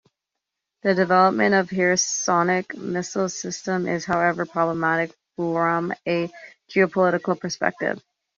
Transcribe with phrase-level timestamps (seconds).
[0.81, 6.27] The development of hypersonic missiles systems is, however, problematic from a
[6.73, 8.01] geopolitical perspective.